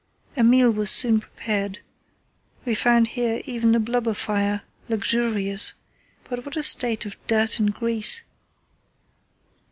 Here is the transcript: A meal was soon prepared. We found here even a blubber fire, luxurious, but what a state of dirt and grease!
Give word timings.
A 0.35 0.43
meal 0.43 0.71
was 0.71 0.89
soon 0.89 1.19
prepared. 1.19 1.77
We 2.65 2.73
found 2.73 3.09
here 3.09 3.39
even 3.45 3.75
a 3.75 3.79
blubber 3.79 4.15
fire, 4.15 4.63
luxurious, 4.89 5.73
but 6.23 6.43
what 6.43 6.57
a 6.57 6.63
state 6.63 7.05
of 7.05 7.17
dirt 7.27 7.59
and 7.59 7.71
grease! 7.71 8.23